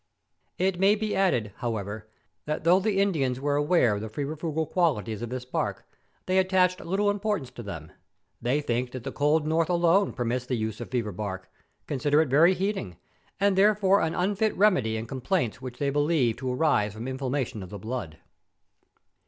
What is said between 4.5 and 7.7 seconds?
qualities of this bark, they attached little importance to